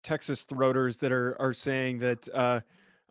[0.04, 2.60] Texas throaters that are are saying that uh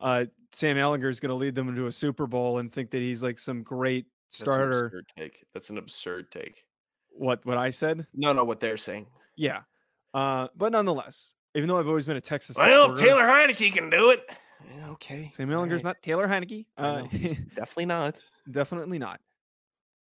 [0.00, 3.00] uh Sam Ehlinger is going to lead them into a Super Bowl and think that
[3.00, 4.87] he's like some great That's starter.
[4.87, 5.44] absurd take.
[5.52, 6.64] That's an absurd take.
[7.11, 8.07] What what I said?
[8.14, 9.07] No, no, what they're saying.
[9.37, 9.61] Yeah.
[10.14, 13.90] Uh, but nonetheless, even though I've always been a Texas Well, supporter, Taylor Heinicke can
[13.90, 14.24] do it.
[14.76, 15.31] Yeah, okay.
[15.35, 15.85] Sam Ehlinger's alright.
[15.85, 16.64] not Taylor Heinicke.
[16.78, 18.16] Uh, he's definitely not.
[18.50, 19.20] Definitely not.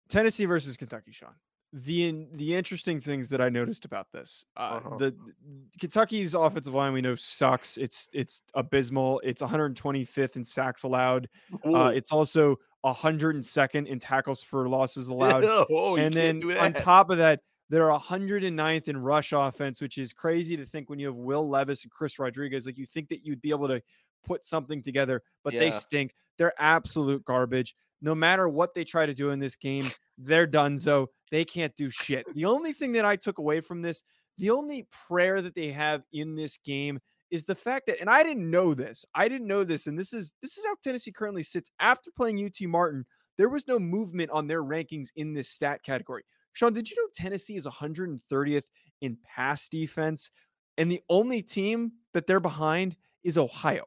[0.09, 1.33] Tennessee versus Kentucky, Sean.
[1.77, 4.97] The the interesting things that I noticed about this, uh, Uh-huh.
[4.97, 5.33] the the-
[5.77, 7.75] Kentucky's offensive line we know sucks.
[7.75, 9.19] It's it's abysmal.
[9.25, 11.27] It's 125th in sacks allowed.
[11.65, 15.43] Uh, it's also 102nd in tackles for losses allowed.
[15.45, 20.55] oh, and then on top of that, they're 109th in rush offense, which is crazy
[20.55, 22.65] to think when you have Will Levis and Chris Rodriguez.
[22.65, 23.81] Like you think that you'd be able to
[24.23, 26.13] put something together, but they stink.
[26.37, 27.75] They're absolute garbage.
[28.01, 31.07] No matter what they try to do in this game, they're donezo.
[31.31, 32.25] They can't do shit.
[32.33, 34.03] The only thing that I took away from this,
[34.37, 36.99] the only prayer that they have in this game
[37.31, 39.03] is the fact that, and I didn't know this.
[39.15, 42.43] I didn't know this, and this is this is how Tennessee currently sits after playing
[42.43, 43.05] UT Martin.
[43.37, 46.23] There was no movement on their rankings in this stat category.
[46.53, 48.63] Sean, did you know Tennessee is 130th
[49.01, 50.31] in pass defense?
[50.77, 53.85] And the only team that they're behind is Ohio.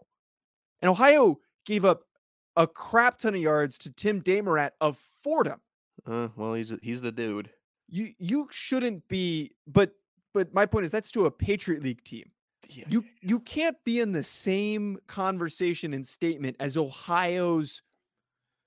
[0.83, 2.03] And Ohio gave up
[2.57, 5.61] a crap ton of yards to Tim DeMorat of Fordham.
[6.07, 7.51] Uh, well, he's he's the dude.
[7.89, 9.93] You you shouldn't be, but
[10.35, 12.31] but my point is that's to a Patriot League team.
[12.69, 17.83] Yeah, You you can't be in the same conversation and statement as Ohio's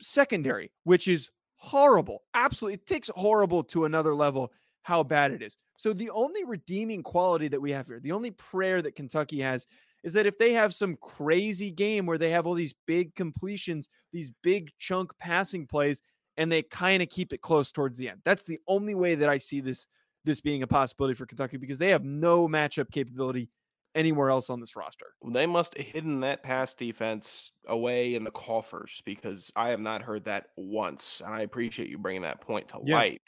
[0.01, 2.23] secondary, which is horrible.
[2.33, 4.51] Absolutely, it takes horrible to another level
[4.83, 5.57] how bad it is.
[5.77, 9.67] So the only redeeming quality that we have here, the only prayer that Kentucky has
[10.03, 13.87] is that if they have some crazy game where they have all these big completions,
[14.11, 16.01] these big chunk passing plays
[16.37, 18.21] and they kind of keep it close towards the end.
[18.23, 19.87] That's the only way that I see this
[20.23, 23.49] this being a possibility for Kentucky because they have no matchup capability
[23.95, 25.07] anywhere else on this roster.
[25.33, 30.03] They must have hidden that pass defense away in the coffers because I have not
[30.03, 31.21] heard that once.
[31.25, 32.97] And I appreciate you bringing that point to Yeah.
[32.97, 33.21] light,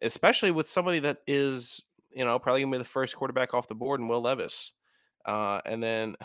[0.00, 3.68] especially with somebody that is, you know, probably going to be the first quarterback off
[3.68, 4.72] the board and Will Levis.
[5.26, 6.16] Uh, and then,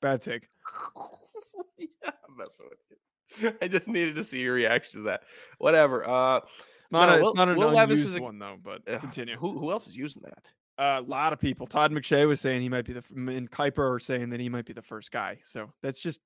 [0.00, 0.48] Bad take.
[1.78, 1.86] yeah,
[2.28, 2.96] I'm messing with you.
[3.62, 5.22] I just needed to see your reaction to that.
[5.58, 6.08] Whatever.
[6.08, 6.38] Uh,
[6.78, 9.00] It's not, No, a, Will- it's not an Will unused a- one though, but ugh,
[9.00, 9.36] continue.
[9.36, 10.48] Who, who else is using that?
[10.78, 11.66] a lot of people.
[11.66, 14.64] Todd McShay was saying he might be the and Kiper are saying that he might
[14.64, 15.38] be the first guy.
[15.44, 16.20] So that's just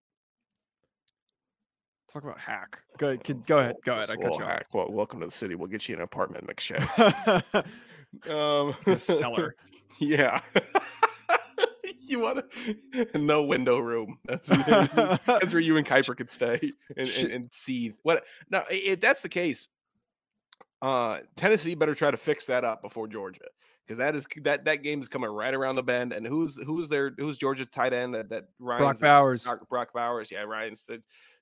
[2.11, 2.81] talk about hack.
[2.97, 3.75] Go, kid, go ahead.
[3.85, 4.11] Go ahead.
[4.11, 4.63] I cut you off.
[4.73, 5.57] Well, welcome to the city.
[5.57, 7.65] We'll get you an apartment, McShay.
[8.31, 9.55] Um, cellar.
[9.99, 10.41] Yeah.
[12.11, 12.45] you want
[12.93, 14.19] to no window room.
[14.25, 14.47] That's,
[15.27, 17.95] that's where you and Kiper could stay and, and, and seethe.
[18.03, 18.25] What?
[18.51, 19.69] Now, if that's the case,
[20.83, 23.41] Uh, Tennessee better try to fix that up before Georgia,
[23.85, 26.13] because that is that that game is coming right around the bend.
[26.13, 29.45] And who's who's their who's Georgia's tight end that that Ryan Brock Bowers.
[29.45, 30.31] Brock, Brock Bowers.
[30.31, 31.01] Yeah, Ryan's the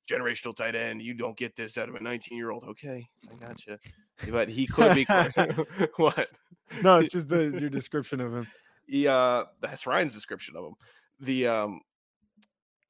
[0.09, 1.03] generational tight end.
[1.03, 2.65] You don't get this out of a 19 year old.
[2.65, 3.77] Okay, I got you.
[4.31, 5.05] But he could be
[5.97, 6.29] what?
[6.83, 8.47] No, it's just the your description of him.
[8.87, 10.75] He uh, that's Ryan's description of him.
[11.21, 11.81] The um,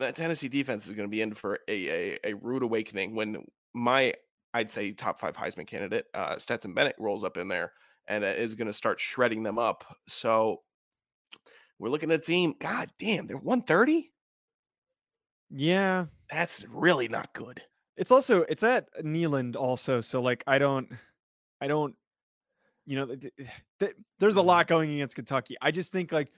[0.01, 3.45] that Tennessee defense is going to be in for a, a a rude awakening when
[3.75, 4.15] my
[4.53, 7.73] I'd say top five Heisman candidate uh, Stetson Bennett rolls up in there
[8.07, 9.85] and is going to start shredding them up.
[10.07, 10.63] So
[11.79, 12.55] we're looking at a team.
[12.59, 14.11] God damn, they're 130.
[15.51, 16.07] Yeah.
[16.31, 17.63] That's really not good.
[17.97, 20.89] It's also it's at Neyland also, so like I don't
[21.61, 21.95] I don't
[22.87, 23.49] you know th- th-
[23.81, 24.47] th- there's a Mhm.
[24.47, 25.57] lot going against Kentucky.
[25.61, 26.31] I just think like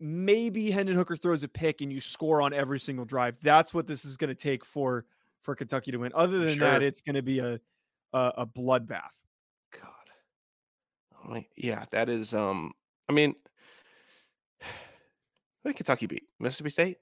[0.00, 3.36] maybe Hendon Hooker throws a pick and you score on every single drive.
[3.42, 5.06] That's what this is going to take for
[5.42, 6.12] for Kentucky to win.
[6.14, 7.60] Other than that, it's going to be a
[8.12, 9.10] a, a bloodbath.
[9.72, 11.44] God.
[11.56, 12.32] Yeah, that is.
[12.34, 12.72] Um,
[13.08, 13.34] I mean,
[15.62, 16.24] who did Kentucky beat?
[16.38, 16.98] Mississippi State.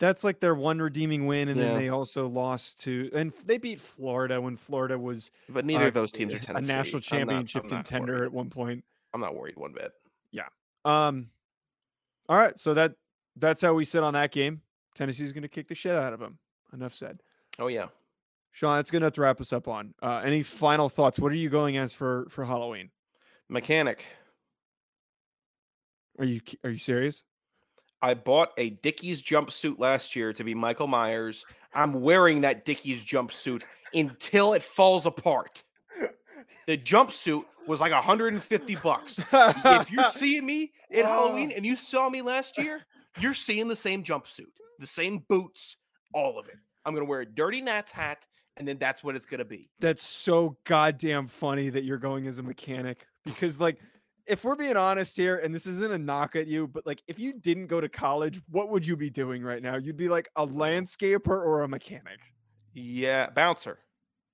[0.00, 1.66] That's like their one redeeming win, and Yeah.
[1.66, 5.88] then they also lost to and they beat Florida when Florida was But neither uh,
[5.88, 6.72] of those teams are Tennessee.
[6.72, 8.26] a national I'm not- championship I'm not contender worried.
[8.26, 8.84] at one point.
[9.14, 9.92] I'm not worried one bit.
[10.32, 10.48] Yeah.
[10.84, 11.30] Um,
[12.28, 12.94] all right, so that
[13.36, 14.62] that's how we sit on that game.
[14.96, 16.38] Tennessee's going to kick the shit out of them.
[16.72, 17.22] Enough said.
[17.58, 17.88] Oh yeah.
[18.52, 19.94] Sean, that's going to have to wrap us up on.
[20.02, 21.18] Uh, any final thoughts?
[21.20, 22.90] What are you going as for for Halloween?
[23.48, 24.06] Mechanic.
[26.18, 27.22] Are you are you serious?
[28.02, 31.44] I bought a Dickies jumpsuit last year to be Michael Myers.
[31.74, 33.62] I'm wearing that Dickies jumpsuit
[33.94, 35.62] until it falls apart.
[36.66, 39.20] The jumpsuit was like 150 bucks.
[39.32, 41.56] if you're seeing me at Halloween Oh.
[41.56, 42.80] and you saw me last year,
[43.18, 44.46] you're seeing the same jumpsuit,
[44.78, 45.76] the same boots,
[46.14, 46.56] all of it.
[46.84, 49.68] I'm gonna wear a dirty Nats hat, and then that's what it's gonna be.
[49.80, 53.78] That's so goddamn funny that you're going as a mechanic because like
[54.30, 57.18] if we're being honest here and this isn't a knock at you but like if
[57.18, 60.28] you didn't go to college what would you be doing right now you'd be like
[60.36, 62.18] a landscaper or a mechanic
[62.72, 63.78] Yeah, bouncer.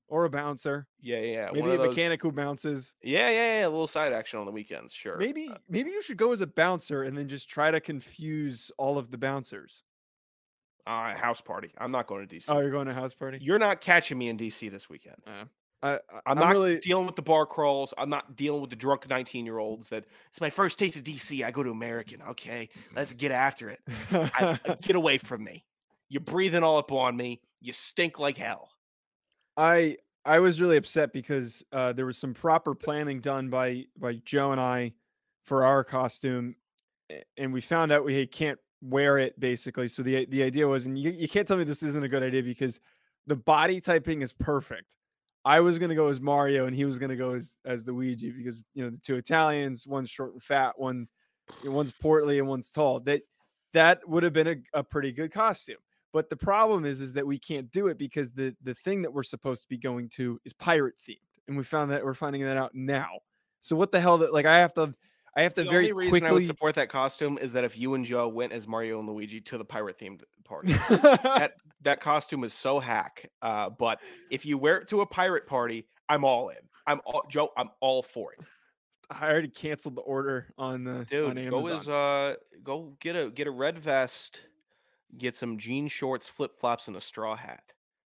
[0.09, 1.51] or a bouncer Yeah, yeah.
[1.53, 3.67] maybe a those- mechanic who bounces Yeah, yeah, yeah.
[3.67, 5.17] A little side action on the weekends, sure.
[5.17, 8.71] maybe Uh, maybe you should go as a bouncer and then just try to confuse
[8.79, 9.83] all of the bouncers
[10.87, 11.71] uh, house party.
[11.79, 12.45] I'm not going to DC.
[12.49, 15.17] oh you're going to house party You're not catching me in DC this weekend.
[15.27, 15.43] I,
[15.87, 17.95] I, I'm, I'm not really dealing with the bar crawls.
[17.97, 21.05] I'm not dealing with the drunk 19 year olds that it's my first taste of
[21.05, 21.45] DC.
[21.45, 22.23] I go to American.
[22.23, 23.81] Okay, let's get after it.
[24.11, 25.65] I, get away from me.
[26.09, 27.41] You're breathing all up on me.
[27.61, 28.71] You stink like hell.
[29.57, 34.15] I I was really upset because uh, there was some proper planning done by by
[34.25, 34.93] Joe and I
[35.45, 36.57] for our costume,
[37.37, 39.89] and we found out we can't wear it basically.
[39.89, 42.23] So the the idea was, and you, you can't tell me this isn't a good
[42.23, 42.81] idea because
[43.27, 44.97] the body typing is perfect.
[45.47, 48.33] I was gonna go as Mario, and he was gonna go as as the Luigi
[48.33, 51.07] because you know the two Italians, one's short and fat, one
[51.65, 52.99] one's portly and one's tall.
[53.01, 53.23] That
[53.73, 55.77] that would have been a, a pretty good costume.
[56.13, 59.13] But the problem is, is that we can't do it because the the thing that
[59.13, 62.43] we're supposed to be going to is pirate themed, and we found that we're finding
[62.43, 63.21] that out now.
[63.61, 64.19] So what the hell?
[64.19, 64.93] That like I have to,
[65.37, 67.77] I have to The very only reason I would support that costume is that if
[67.77, 72.01] you and Joe went as Mario and Luigi to the pirate themed party, that that
[72.01, 73.31] costume is so hack.
[73.43, 76.57] Uh, but if you wear it to a pirate party, I'm all in.
[76.87, 77.51] I'm all Joe.
[77.57, 78.41] I'm all for it.
[79.11, 83.31] I already canceled the order on the on Dude, go as uh, go get a
[83.31, 84.41] get a red vest,
[85.19, 87.63] get some jean shorts, flip flops, and a straw hat.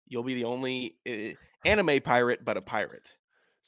[0.07, 1.35] You'll be the only uh,
[1.69, 3.11] anime pirate, but a pirate.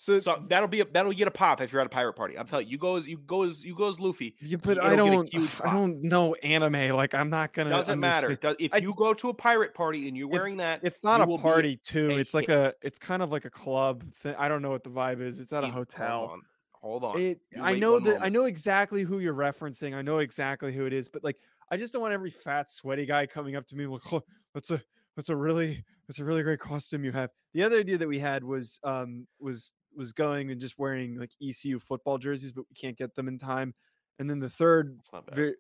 [0.00, 2.38] So, So that'll be a, that'll get a pop if you're at a pirate party.
[2.38, 4.37] I'm telling you, you go as you go as you go as Luffy.
[4.40, 5.28] yeah, but I don't,
[5.64, 6.94] I don't know anime.
[6.94, 7.70] Like I'm not gonna.
[7.70, 8.28] Doesn't matter.
[8.28, 11.00] understand- Does, if you go to a pirate party and you're It's- wearing that, It's
[11.02, 12.11] not a party too.
[12.12, 12.74] a It's like a.
[12.80, 14.04] It's kind of like a club.
[14.14, 14.37] Thing.
[14.38, 15.40] I don't know what the vibe is.
[15.40, 16.18] It's at a hotel.
[16.18, 16.40] Hold on,
[16.72, 17.20] hold on.
[17.20, 19.96] It, I know that I know exactly who you're referencing.
[19.96, 21.38] I know exactly who it is, but like
[21.72, 24.22] I just don't want every fat, sweaty guy coming up to me like, "Oh,
[24.54, 24.80] that's a
[25.16, 27.30] that's a really that's a really great costume you have.
[27.52, 31.31] The other idea that we had was um was was going and just wearing like
[31.42, 33.74] ECU football jerseys, but we can't get them in time.
[34.18, 35.37] And then the third, It's not bad.
[35.37, 35.55] very,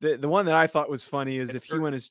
[0.00, 2.10] the the one that I thought was funny is It's if he went as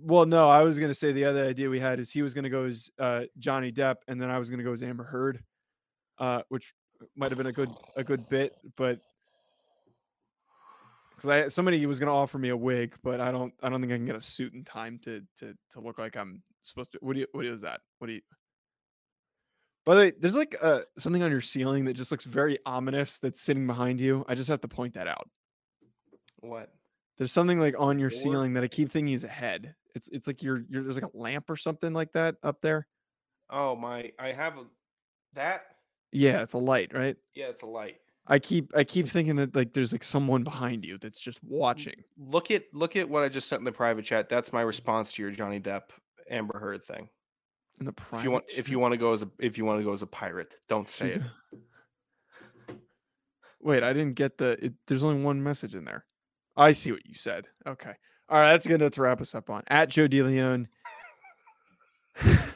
[0.00, 2.50] well, no, I was gonna say the other idea we had is he was gonna
[2.50, 5.42] go as uh, Johnny Depp, and then I was gonna go as Amber Heard,
[6.18, 6.74] uh, which
[7.16, 9.00] might have been a good a good bit, but
[11.16, 13.92] because I somebody was gonna offer me a wig, but I don't I don't think
[13.92, 16.98] I can get a suit in time to to to look like I'm supposed to.
[17.00, 17.80] What do you what is that?
[17.98, 18.22] What do you?
[19.84, 23.18] By the way, there's like uh, something on your ceiling that just looks very ominous
[23.18, 24.24] that's sitting behind you.
[24.28, 25.28] I just have to point that out.
[26.40, 26.72] What?
[27.18, 28.18] There's something like on your Door?
[28.20, 29.74] ceiling that I keep thinking is a head.
[29.94, 32.86] It's it's like your your there's like a lamp or something like that up there.
[33.50, 34.10] Oh my!
[34.18, 34.64] I have a
[35.34, 35.62] That
[36.12, 37.16] Yeah, it's a light, right?
[37.34, 37.96] yeah, it's a light.
[38.26, 42.04] I keep I keep thinking that like there's like someone behind you that's just watching.
[42.16, 44.28] Look at look at what I just sent in the private chat.
[44.28, 45.82] That's my response to your Johnny Depp
[46.30, 47.08] Amber Heard thing.
[47.80, 49.64] In the If you want private if you want to go as a if you
[49.64, 51.22] want to go as a pirate, don't say it.
[53.60, 54.58] Wait, I didn't get the.
[54.64, 56.04] It, there's only one message in there.
[56.56, 57.46] I see what you said.
[57.66, 57.94] Okay.
[58.28, 59.62] All right, that's good enough to wrap us up on.
[59.68, 60.66] At Joe DeLeon.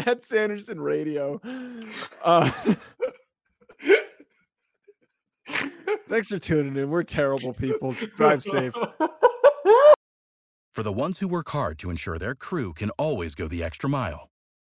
[0.06, 1.40] at Sanderson Radio.
[2.22, 2.50] Uh,
[6.08, 6.90] thanks for tuning in.
[6.90, 7.94] We're terrible people.
[8.16, 8.72] Drive safe.
[10.72, 13.90] For the ones who work hard to ensure their crew can always go the extra
[13.90, 14.29] mile,